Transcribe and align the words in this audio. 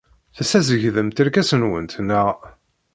Tessazedgemt 0.35 1.19
irkasen-nwent, 1.21 1.93
naɣ? 2.07 2.29